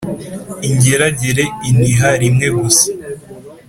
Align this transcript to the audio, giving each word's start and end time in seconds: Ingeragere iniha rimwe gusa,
Ingeragere 0.67 1.43
iniha 1.69 2.09
rimwe 2.21 2.47
gusa, 2.59 2.87